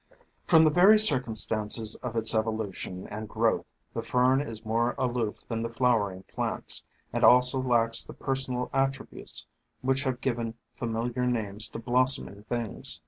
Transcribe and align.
From 0.47 0.63
the 0.63 0.71
very 0.71 0.97
circumstances 0.97 1.95
of 1.97 2.15
its 2.15 2.33
evolution 2.33 3.05
and 3.09 3.29
growth, 3.29 3.71
the 3.93 4.01
Fern 4.01 4.41
is 4.41 4.65
more 4.65 4.95
aloof 4.97 5.47
than 5.47 5.61
the 5.61 5.69
flowering 5.69 6.23
plants 6.23 6.81
and 7.13 7.23
also 7.23 7.59
lacks 7.61 8.03
the 8.03 8.13
personal 8.15 8.71
attributes 8.73 9.45
which 9.81 10.01
have 10.01 10.19
given 10.19 10.55
familiar 10.75 11.27
names 11.27 11.69
to 11.69 11.77
blossoming 11.77 12.41
things. 12.49 12.99